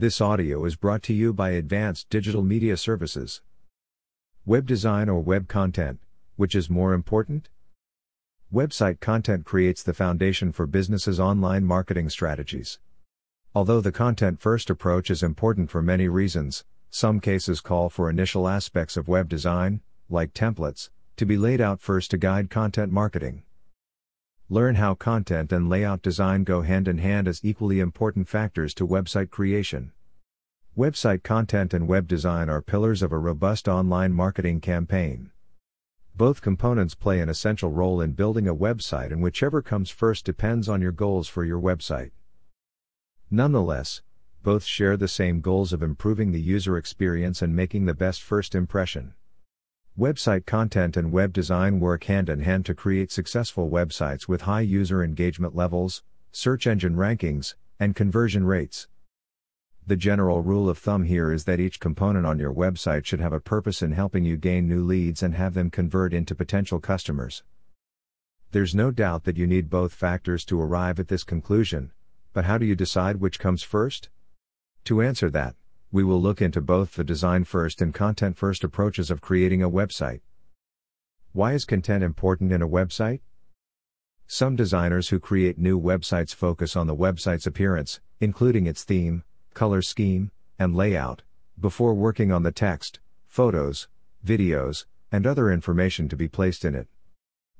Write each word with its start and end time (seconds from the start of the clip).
This 0.00 0.22
audio 0.22 0.64
is 0.64 0.76
brought 0.76 1.02
to 1.02 1.12
you 1.12 1.34
by 1.34 1.50
Advanced 1.50 2.08
Digital 2.08 2.42
Media 2.42 2.78
Services. 2.78 3.42
Web 4.46 4.66
design 4.66 5.10
or 5.10 5.20
web 5.20 5.46
content, 5.46 6.00
which 6.36 6.54
is 6.54 6.70
more 6.70 6.94
important? 6.94 7.50
Website 8.50 9.00
content 9.00 9.44
creates 9.44 9.82
the 9.82 9.92
foundation 9.92 10.52
for 10.52 10.66
businesses' 10.66 11.20
online 11.20 11.66
marketing 11.66 12.08
strategies. 12.08 12.78
Although 13.54 13.82
the 13.82 13.92
content 13.92 14.40
first 14.40 14.70
approach 14.70 15.10
is 15.10 15.22
important 15.22 15.70
for 15.70 15.82
many 15.82 16.08
reasons, 16.08 16.64
some 16.88 17.20
cases 17.20 17.60
call 17.60 17.90
for 17.90 18.08
initial 18.08 18.48
aspects 18.48 18.96
of 18.96 19.06
web 19.06 19.28
design, 19.28 19.82
like 20.08 20.32
templates, 20.32 20.88
to 21.18 21.26
be 21.26 21.36
laid 21.36 21.60
out 21.60 21.78
first 21.78 22.10
to 22.12 22.16
guide 22.16 22.48
content 22.48 22.90
marketing. 22.90 23.42
Learn 24.52 24.74
how 24.74 24.96
content 24.96 25.52
and 25.52 25.68
layout 25.68 26.02
design 26.02 26.42
go 26.42 26.62
hand 26.62 26.88
in 26.88 26.98
hand 26.98 27.28
as 27.28 27.38
equally 27.44 27.78
important 27.78 28.28
factors 28.28 28.74
to 28.74 28.84
website 28.84 29.30
creation. 29.30 29.92
Website 30.76 31.22
content 31.22 31.72
and 31.72 31.86
web 31.86 32.08
design 32.08 32.48
are 32.48 32.60
pillars 32.60 33.00
of 33.00 33.12
a 33.12 33.18
robust 33.18 33.68
online 33.68 34.12
marketing 34.12 34.60
campaign. 34.60 35.30
Both 36.16 36.42
components 36.42 36.96
play 36.96 37.20
an 37.20 37.28
essential 37.28 37.70
role 37.70 38.00
in 38.00 38.14
building 38.14 38.48
a 38.48 38.54
website, 38.54 39.12
and 39.12 39.22
whichever 39.22 39.62
comes 39.62 39.88
first 39.88 40.24
depends 40.24 40.68
on 40.68 40.82
your 40.82 40.90
goals 40.90 41.28
for 41.28 41.44
your 41.44 41.60
website. 41.60 42.10
Nonetheless, 43.30 44.02
both 44.42 44.64
share 44.64 44.96
the 44.96 45.06
same 45.06 45.40
goals 45.40 45.72
of 45.72 45.80
improving 45.80 46.32
the 46.32 46.40
user 46.40 46.76
experience 46.76 47.40
and 47.40 47.54
making 47.54 47.86
the 47.86 47.94
best 47.94 48.20
first 48.20 48.56
impression. 48.56 49.14
Website 49.98 50.46
content 50.46 50.96
and 50.96 51.12
web 51.12 51.32
design 51.32 51.80
work 51.80 52.04
hand 52.04 52.28
in 52.28 52.40
hand 52.40 52.64
to 52.64 52.74
create 52.74 53.10
successful 53.10 53.68
websites 53.68 54.28
with 54.28 54.42
high 54.42 54.60
user 54.60 55.02
engagement 55.02 55.54
levels, 55.54 56.02
search 56.32 56.66
engine 56.66 56.94
rankings, 56.94 57.54
and 57.78 57.96
conversion 57.96 58.44
rates. 58.44 58.86
The 59.86 59.96
general 59.96 60.42
rule 60.42 60.68
of 60.70 60.78
thumb 60.78 61.04
here 61.04 61.32
is 61.32 61.44
that 61.44 61.58
each 61.58 61.80
component 61.80 62.24
on 62.24 62.38
your 62.38 62.54
website 62.54 63.04
should 63.04 63.20
have 63.20 63.32
a 63.32 63.40
purpose 63.40 63.82
in 63.82 63.90
helping 63.90 64.24
you 64.24 64.36
gain 64.36 64.68
new 64.68 64.84
leads 64.84 65.24
and 65.24 65.34
have 65.34 65.54
them 65.54 65.70
convert 65.70 66.14
into 66.14 66.36
potential 66.36 66.78
customers. 66.78 67.42
There's 68.52 68.74
no 68.74 68.92
doubt 68.92 69.24
that 69.24 69.36
you 69.36 69.46
need 69.46 69.68
both 69.68 69.92
factors 69.92 70.44
to 70.46 70.60
arrive 70.60 71.00
at 71.00 71.08
this 71.08 71.24
conclusion, 71.24 71.90
but 72.32 72.44
how 72.44 72.58
do 72.58 72.64
you 72.64 72.76
decide 72.76 73.16
which 73.16 73.40
comes 73.40 73.64
first? 73.64 74.08
To 74.84 75.02
answer 75.02 75.28
that, 75.30 75.56
we 75.92 76.04
will 76.04 76.20
look 76.20 76.40
into 76.40 76.60
both 76.60 76.94
the 76.94 77.02
design 77.02 77.42
first 77.42 77.82
and 77.82 77.92
content 77.92 78.36
first 78.36 78.62
approaches 78.62 79.10
of 79.10 79.20
creating 79.20 79.62
a 79.62 79.70
website. 79.70 80.20
Why 81.32 81.52
is 81.52 81.64
content 81.64 82.04
important 82.04 82.52
in 82.52 82.62
a 82.62 82.68
website? 82.68 83.20
Some 84.26 84.54
designers 84.54 85.08
who 85.08 85.18
create 85.18 85.58
new 85.58 85.80
websites 85.80 86.32
focus 86.32 86.76
on 86.76 86.86
the 86.86 86.94
website's 86.94 87.46
appearance, 87.46 88.00
including 88.20 88.66
its 88.66 88.84
theme, 88.84 89.24
color 89.52 89.82
scheme, 89.82 90.30
and 90.60 90.76
layout, 90.76 91.22
before 91.58 91.94
working 91.94 92.30
on 92.30 92.44
the 92.44 92.52
text, 92.52 93.00
photos, 93.26 93.88
videos, 94.24 94.84
and 95.10 95.26
other 95.26 95.50
information 95.50 96.08
to 96.08 96.16
be 96.16 96.28
placed 96.28 96.64
in 96.64 96.76
it. 96.76 96.86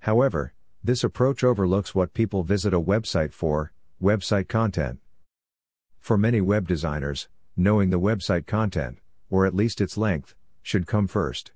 However, 0.00 0.52
this 0.82 1.04
approach 1.04 1.44
overlooks 1.44 1.94
what 1.94 2.14
people 2.14 2.42
visit 2.42 2.74
a 2.74 2.80
website 2.80 3.32
for 3.32 3.72
website 4.02 4.48
content. 4.48 4.98
For 6.00 6.18
many 6.18 6.40
web 6.40 6.66
designers, 6.66 7.28
knowing 7.56 7.90
the 7.90 8.00
website 8.00 8.46
content, 8.46 8.98
or 9.30 9.46
at 9.46 9.54
least 9.54 9.80
its 9.80 9.96
length, 9.96 10.34
should 10.62 10.86
come 10.86 11.06
first. 11.06 11.52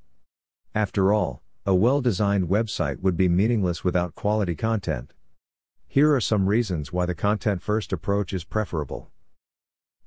After 0.74 1.12
all, 1.12 1.42
a 1.66 1.74
well 1.74 2.00
designed 2.00 2.48
website 2.48 3.00
would 3.00 3.16
be 3.16 3.28
meaningless 3.28 3.84
without 3.84 4.14
quality 4.14 4.54
content. 4.54 5.12
Here 5.86 6.14
are 6.14 6.20
some 6.20 6.46
reasons 6.46 6.92
why 6.92 7.06
the 7.06 7.14
content 7.14 7.62
first 7.62 7.92
approach 7.92 8.32
is 8.32 8.44
preferable. 8.44 9.10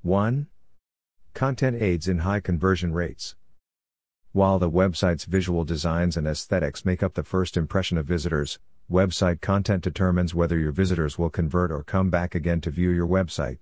1. 0.02 0.48
Content 1.34 1.82
aids 1.82 2.08
in 2.08 2.20
high 2.20 2.40
conversion 2.40 2.94
rates. 2.94 3.36
While 4.32 4.58
the 4.58 4.72
website's 4.72 5.26
visual 5.26 5.64
designs 5.64 6.18
and 6.18 6.28
aesthetics 6.28 6.86
make 6.86 7.04
up 7.04 7.14
the 7.14 7.24
first 7.24 7.56
impression 7.56 7.98
of 7.98 8.08
visitors, 8.08 8.58
website 8.90 9.42
content 9.42 9.84
determines 9.84 10.34
whether 10.34 10.58
your 10.58 10.72
visitors 10.72 11.20
will 11.20 11.30
convert 11.30 11.72
or 11.72 11.84
come 11.84 12.10
back 12.10 12.34
again 12.34 12.62
to 12.62 12.72
view 12.72 12.90
your 12.90 13.08
website. 13.08 13.60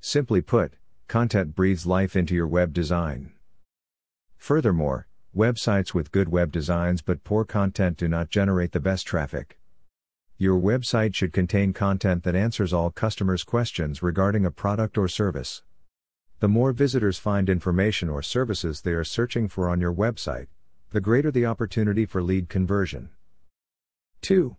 Simply 0.00 0.42
put, 0.42 0.74
content 1.08 1.54
breathes 1.54 1.86
life 1.86 2.16
into 2.16 2.34
your 2.34 2.48
web 2.48 2.72
design. 2.72 3.32
Furthermore, 4.36 5.06
websites 5.36 5.94
with 5.94 6.10
good 6.10 6.28
web 6.28 6.50
designs 6.50 7.02
but 7.02 7.22
poor 7.22 7.44
content 7.44 7.96
do 7.96 8.08
not 8.08 8.28
generate 8.28 8.72
the 8.72 8.80
best 8.80 9.06
traffic. 9.06 9.58
Your 10.36 10.60
website 10.60 11.14
should 11.14 11.32
contain 11.32 11.72
content 11.72 12.24
that 12.24 12.34
answers 12.34 12.72
all 12.72 12.90
customers' 12.90 13.44
questions 13.44 14.02
regarding 14.02 14.44
a 14.44 14.50
product 14.50 14.98
or 14.98 15.08
service. 15.08 15.62
The 16.40 16.48
more 16.48 16.72
visitors 16.72 17.18
find 17.18 17.48
information 17.48 18.08
or 18.08 18.20
services 18.20 18.82
they 18.82 18.92
are 18.92 19.04
searching 19.04 19.48
for 19.48 19.68
on 19.68 19.80
your 19.80 19.94
website, 19.94 20.48
the 20.90 21.00
greater 21.00 21.30
the 21.30 21.46
opportunity 21.46 22.04
for 22.04 22.22
lead 22.22 22.48
conversion. 22.48 23.10
2. 24.22 24.56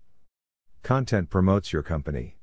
Content 0.82 1.30
promotes 1.30 1.74
your 1.74 1.84
company. 1.84 2.37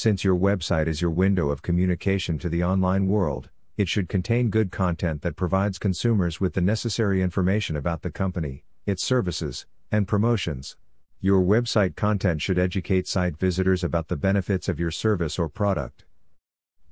Since 0.00 0.22
your 0.22 0.36
website 0.36 0.86
is 0.86 1.02
your 1.02 1.10
window 1.10 1.48
of 1.48 1.60
communication 1.60 2.38
to 2.38 2.48
the 2.48 2.62
online 2.62 3.08
world, 3.08 3.50
it 3.76 3.88
should 3.88 4.08
contain 4.08 4.48
good 4.48 4.70
content 4.70 5.22
that 5.22 5.34
provides 5.34 5.76
consumers 5.76 6.40
with 6.40 6.54
the 6.54 6.60
necessary 6.60 7.20
information 7.20 7.74
about 7.74 8.02
the 8.02 8.12
company, 8.12 8.62
its 8.86 9.02
services, 9.02 9.66
and 9.90 10.06
promotions. 10.06 10.76
Your 11.20 11.40
website 11.40 11.96
content 11.96 12.40
should 12.40 12.60
educate 12.60 13.08
site 13.08 13.36
visitors 13.36 13.82
about 13.82 14.06
the 14.06 14.14
benefits 14.14 14.68
of 14.68 14.78
your 14.78 14.92
service 14.92 15.36
or 15.36 15.48
product. 15.48 16.04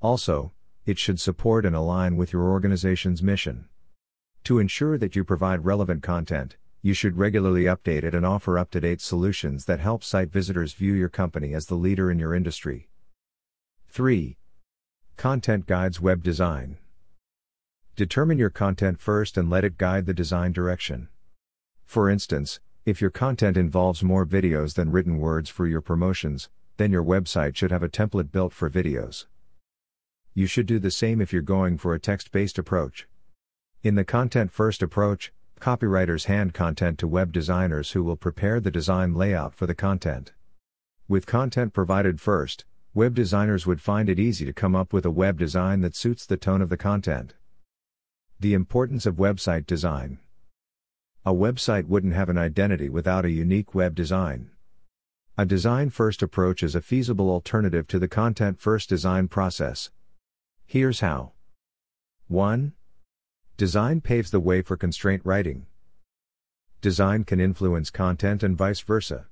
Also, 0.02 0.50
it 0.84 0.98
should 0.98 1.20
support 1.20 1.64
and 1.64 1.76
align 1.76 2.16
with 2.16 2.32
your 2.32 2.50
organization's 2.50 3.22
mission. 3.22 3.68
To 4.42 4.58
ensure 4.58 4.98
that 4.98 5.14
you 5.14 5.22
provide 5.22 5.64
relevant 5.64 6.02
content, 6.02 6.56
you 6.82 6.92
should 6.92 7.18
regularly 7.18 7.66
update 7.66 8.02
it 8.02 8.16
and 8.16 8.26
offer 8.26 8.58
up 8.58 8.72
to 8.72 8.80
date 8.80 9.00
solutions 9.00 9.66
that 9.66 9.78
help 9.78 10.02
site 10.02 10.32
visitors 10.32 10.72
view 10.72 10.94
your 10.94 11.08
company 11.08 11.54
as 11.54 11.66
the 11.66 11.76
leader 11.76 12.10
in 12.10 12.18
your 12.18 12.34
industry. 12.34 12.88
3. 13.96 14.36
Content 15.16 15.66
guides 15.66 16.02
web 16.02 16.22
design. 16.22 16.76
Determine 17.96 18.36
your 18.36 18.50
content 18.50 19.00
first 19.00 19.38
and 19.38 19.48
let 19.48 19.64
it 19.64 19.78
guide 19.78 20.04
the 20.04 20.12
design 20.12 20.52
direction. 20.52 21.08
For 21.86 22.10
instance, 22.10 22.60
if 22.84 23.00
your 23.00 23.08
content 23.08 23.56
involves 23.56 24.02
more 24.02 24.26
videos 24.26 24.74
than 24.74 24.92
written 24.92 25.16
words 25.16 25.48
for 25.48 25.66
your 25.66 25.80
promotions, 25.80 26.50
then 26.76 26.92
your 26.92 27.02
website 27.02 27.56
should 27.56 27.70
have 27.70 27.82
a 27.82 27.88
template 27.88 28.30
built 28.30 28.52
for 28.52 28.68
videos. 28.68 29.24
You 30.34 30.46
should 30.46 30.66
do 30.66 30.78
the 30.78 30.90
same 30.90 31.22
if 31.22 31.32
you're 31.32 31.40
going 31.40 31.78
for 31.78 31.94
a 31.94 31.98
text 31.98 32.32
based 32.32 32.58
approach. 32.58 33.08
In 33.82 33.94
the 33.94 34.04
content 34.04 34.52
first 34.52 34.82
approach, 34.82 35.32
copywriters 35.58 36.26
hand 36.26 36.52
content 36.52 36.98
to 36.98 37.08
web 37.08 37.32
designers 37.32 37.92
who 37.92 38.04
will 38.04 38.16
prepare 38.16 38.60
the 38.60 38.70
design 38.70 39.14
layout 39.14 39.54
for 39.54 39.66
the 39.66 39.74
content. 39.74 40.34
With 41.08 41.24
content 41.24 41.72
provided 41.72 42.20
first, 42.20 42.66
web 42.96 43.14
designers 43.14 43.66
would 43.66 43.78
find 43.78 44.08
it 44.08 44.18
easy 44.18 44.46
to 44.46 44.54
come 44.54 44.74
up 44.74 44.90
with 44.90 45.04
a 45.04 45.10
web 45.10 45.38
design 45.38 45.82
that 45.82 45.94
suits 45.94 46.24
the 46.24 46.36
tone 46.38 46.62
of 46.62 46.70
the 46.70 46.78
content. 46.78 47.34
The 48.40 48.54
importance 48.54 49.04
of 49.04 49.16
website 49.16 49.66
design. 49.66 50.18
A 51.22 51.34
website 51.34 51.88
wouldn't 51.88 52.14
have 52.14 52.30
an 52.30 52.38
identity 52.38 52.88
without 52.88 53.26
a 53.26 53.30
unique 53.30 53.74
web 53.74 53.94
design. 53.94 54.50
A 55.36 55.44
design 55.44 55.90
first 55.90 56.22
approach 56.22 56.62
is 56.62 56.74
a 56.74 56.80
feasible 56.80 57.28
alternative 57.28 57.86
to 57.88 57.98
the 57.98 58.08
content 58.08 58.62
first 58.62 58.88
design 58.88 59.28
process. 59.28 59.90
Here's 60.64 61.00
how 61.00 61.32
1. 62.28 62.72
Design 63.58 64.00
paves 64.00 64.30
the 64.30 64.40
way 64.40 64.62
for 64.62 64.78
constraint 64.78 65.20
writing. 65.22 65.66
Design 66.80 67.24
can 67.24 67.40
influence 67.40 67.90
content 67.90 68.42
and 68.42 68.56
vice 68.56 68.80
versa. 68.80 69.26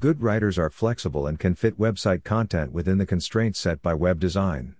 Good 0.00 0.22
writers 0.22 0.60
are 0.60 0.70
flexible 0.70 1.26
and 1.26 1.40
can 1.40 1.56
fit 1.56 1.76
website 1.76 2.22
content 2.22 2.72
within 2.72 2.98
the 2.98 3.06
constraints 3.06 3.58
set 3.58 3.82
by 3.82 3.94
web 3.94 4.20
design. 4.20 4.76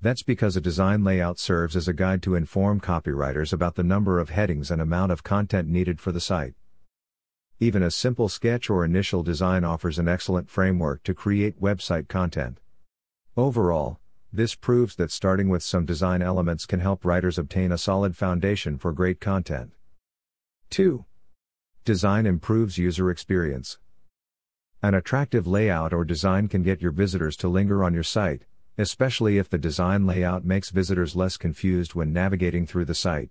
That's 0.00 0.22
because 0.22 0.56
a 0.56 0.60
design 0.62 1.04
layout 1.04 1.38
serves 1.38 1.76
as 1.76 1.86
a 1.86 1.92
guide 1.92 2.22
to 2.22 2.34
inform 2.34 2.80
copywriters 2.80 3.52
about 3.52 3.74
the 3.74 3.82
number 3.82 4.18
of 4.18 4.30
headings 4.30 4.70
and 4.70 4.80
amount 4.80 5.12
of 5.12 5.22
content 5.22 5.68
needed 5.68 6.00
for 6.00 6.12
the 6.12 6.20
site. 6.20 6.54
Even 7.60 7.82
a 7.82 7.90
simple 7.90 8.30
sketch 8.30 8.70
or 8.70 8.86
initial 8.86 9.22
design 9.22 9.64
offers 9.64 9.98
an 9.98 10.08
excellent 10.08 10.48
framework 10.48 11.02
to 11.02 11.12
create 11.12 11.60
website 11.60 12.08
content. 12.08 12.58
Overall, 13.36 13.98
this 14.32 14.54
proves 14.54 14.96
that 14.96 15.10
starting 15.10 15.50
with 15.50 15.62
some 15.62 15.84
design 15.84 16.22
elements 16.22 16.64
can 16.64 16.80
help 16.80 17.04
writers 17.04 17.38
obtain 17.38 17.70
a 17.70 17.76
solid 17.76 18.16
foundation 18.16 18.78
for 18.78 18.92
great 18.92 19.20
content. 19.20 19.72
2. 20.70 21.04
Design 21.84 22.24
improves 22.24 22.78
user 22.78 23.10
experience. 23.10 23.78
An 24.80 24.94
attractive 24.94 25.44
layout 25.44 25.92
or 25.92 26.04
design 26.04 26.46
can 26.46 26.62
get 26.62 26.80
your 26.80 26.92
visitors 26.92 27.36
to 27.38 27.48
linger 27.48 27.82
on 27.82 27.94
your 27.94 28.04
site, 28.04 28.44
especially 28.76 29.36
if 29.36 29.50
the 29.50 29.58
design 29.58 30.06
layout 30.06 30.44
makes 30.44 30.70
visitors 30.70 31.16
less 31.16 31.36
confused 31.36 31.96
when 31.96 32.12
navigating 32.12 32.64
through 32.64 32.84
the 32.84 32.94
site. 32.94 33.30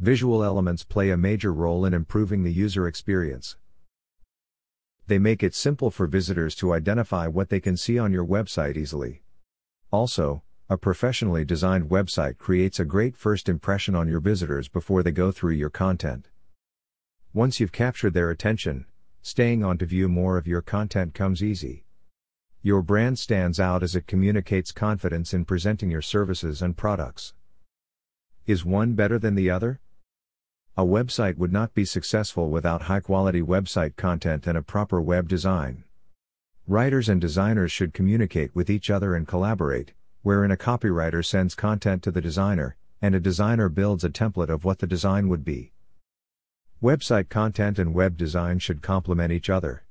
Visual 0.00 0.42
elements 0.42 0.82
play 0.82 1.10
a 1.10 1.18
major 1.18 1.52
role 1.52 1.84
in 1.84 1.92
improving 1.92 2.44
the 2.44 2.52
user 2.52 2.88
experience. 2.88 3.58
They 5.06 5.18
make 5.18 5.42
it 5.42 5.54
simple 5.54 5.90
for 5.90 6.06
visitors 6.06 6.54
to 6.56 6.72
identify 6.72 7.26
what 7.26 7.50
they 7.50 7.60
can 7.60 7.76
see 7.76 7.98
on 7.98 8.10
your 8.10 8.24
website 8.24 8.78
easily. 8.78 9.22
Also, 9.90 10.42
A 10.70 10.78
professionally 10.78 11.44
designed 11.44 11.90
website 11.90 12.38
creates 12.38 12.80
a 12.80 12.86
great 12.86 13.18
first 13.18 13.50
impression 13.50 13.94
on 13.94 14.08
your 14.08 14.20
visitors 14.20 14.66
before 14.66 15.02
they 15.02 15.12
go 15.12 15.30
through 15.30 15.52
your 15.52 15.68
content. 15.68 16.30
Once 17.34 17.60
you've 17.60 17.70
captured 17.70 18.14
their 18.14 18.30
attention, 18.30 18.86
staying 19.26 19.64
on 19.64 19.78
to 19.78 19.86
view 19.86 20.06
more 20.06 20.36
of 20.36 20.46
your 20.46 20.60
content 20.60 21.14
comes 21.14 21.42
easy. 21.42 21.86
Your 22.60 22.82
brand 22.82 23.18
stands 23.18 23.58
out 23.58 23.82
as 23.82 23.96
it 23.96 24.06
communicates 24.06 24.70
confidence 24.70 25.32
in 25.32 25.46
presenting 25.46 25.90
your 25.90 26.02
services 26.02 26.60
and 26.60 26.76
products. 26.76 27.32
Is 28.44 28.66
one 28.66 28.92
better 28.92 29.18
than 29.18 29.34
the 29.34 29.48
other? 29.48 29.80
A 30.76 30.84
website 30.84 31.38
would 31.38 31.54
not 31.54 31.72
be 31.72 31.86
successful 31.86 32.50
without 32.50 32.82
high 32.82 33.00
quality 33.00 33.40
website 33.40 33.96
content 33.96 34.46
and 34.46 34.58
a 34.58 34.62
proper 34.62 35.00
web 35.00 35.26
design. 35.26 35.84
Writers 36.66 37.08
and 37.08 37.18
designers 37.18 37.72
should 37.72 37.94
communicate 37.94 38.54
with 38.54 38.68
each 38.68 38.90
other 38.90 39.14
and 39.14 39.26
collaborate, 39.26 39.94
wherein 40.20 40.50
a 40.50 40.56
copywriter 40.58 41.24
sends 41.24 41.54
content 41.54 42.02
to 42.02 42.10
the 42.10 42.20
designer, 42.20 42.76
and 43.00 43.14
a 43.14 43.20
designer 43.20 43.70
builds 43.70 44.04
a 44.04 44.10
template 44.10 44.50
of 44.50 44.66
what 44.66 44.80
the 44.80 44.86
design 44.86 45.28
would 45.30 45.46
be. 45.46 45.73
Website 46.84 47.30
content 47.30 47.78
and 47.78 47.94
web 47.94 48.18
design 48.18 48.58
should 48.58 48.82
complement 48.82 49.32
each 49.32 49.48
other. 49.48 49.86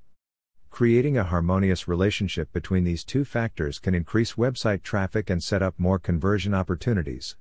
Creating 0.69 1.17
a 1.17 1.23
harmonious 1.23 1.87
relationship 1.87 2.53
between 2.53 2.83
these 2.83 3.03
two 3.03 3.25
factors 3.25 3.79
can 3.79 3.95
increase 3.95 4.33
website 4.33 4.83
traffic 4.83 5.27
and 5.27 5.41
set 5.41 5.63
up 5.63 5.73
more 5.79 5.97
conversion 5.97 6.53
opportunities. 6.53 7.35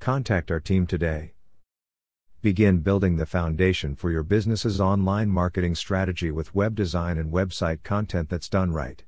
Contact 0.00 0.50
our 0.50 0.60
team 0.60 0.86
today. 0.86 1.34
Begin 2.40 2.78
building 2.78 3.18
the 3.18 3.26
foundation 3.26 3.94
for 3.94 4.10
your 4.10 4.22
business's 4.22 4.80
online 4.80 5.28
marketing 5.28 5.74
strategy 5.74 6.30
with 6.30 6.54
web 6.54 6.74
design 6.74 7.18
and 7.18 7.30
website 7.30 7.82
content 7.82 8.30
that's 8.30 8.48
done 8.48 8.72
right. 8.72 9.04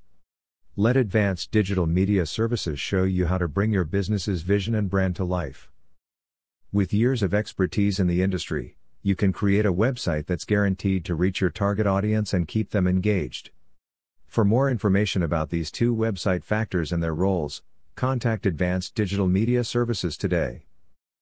Let 0.76 0.98
Advanced 0.98 1.50
Digital 1.50 1.86
Media 1.86 2.26
Services 2.26 2.78
show 2.78 3.04
you 3.04 3.24
how 3.24 3.38
to 3.38 3.48
bring 3.48 3.72
your 3.72 3.84
business's 3.84 4.42
vision 4.42 4.74
and 4.74 4.90
brand 4.90 5.16
to 5.16 5.24
life. 5.24 5.70
With 6.72 6.92
years 6.92 7.22
of 7.22 7.32
expertise 7.32 7.98
in 7.98 8.06
the 8.06 8.20
industry, 8.20 8.76
you 9.02 9.16
can 9.16 9.32
create 9.32 9.64
a 9.64 9.72
website 9.72 10.26
that's 10.26 10.44
guaranteed 10.44 11.04
to 11.06 11.14
reach 11.14 11.40
your 11.40 11.50
target 11.50 11.86
audience 11.86 12.34
and 12.34 12.46
keep 12.46 12.70
them 12.70 12.86
engaged. 12.86 13.50
For 14.26 14.44
more 14.44 14.70
information 14.70 15.22
about 15.22 15.50
these 15.50 15.70
two 15.70 15.94
website 15.94 16.44
factors 16.44 16.92
and 16.92 17.02
their 17.02 17.14
roles, 17.14 17.62
contact 17.96 18.44
Advanced 18.46 18.94
Digital 18.94 19.26
Media 19.26 19.64
Services 19.64 20.16
today. 20.16 20.66